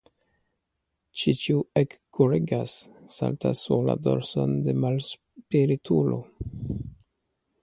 [1.23, 2.77] Ĉi tiu ekkuregas,
[3.17, 6.21] saltas sur la dorson de la malspritulo.